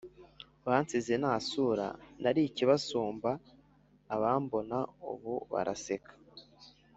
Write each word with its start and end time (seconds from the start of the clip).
Bansize 0.65 1.13
nta 1.21 1.33
sura 1.47 1.87
Nari 2.21 2.41
ikibasumba 2.49 3.31
Abambona 4.15 4.77
ubu 5.11 5.33
baraseka 5.51 6.11